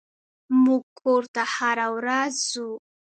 موږ 0.63 0.83
کور 0.99 1.23
ته 1.33 1.43
هره 1.53 1.87
ورځ 1.97 2.33
ځو. 2.51 2.69